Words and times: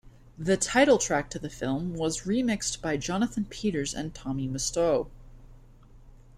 The 0.39 0.57
title 0.57 0.97
track 0.97 1.29
to 1.29 1.37
the 1.37 1.47
film 1.47 1.93
was 1.93 2.21
remixed 2.21 2.81
by 2.81 2.97
Jonathan 2.97 3.45
Peters 3.45 3.93
and 3.93 4.15
Tommy 4.15 4.47
Musto. 4.47 5.09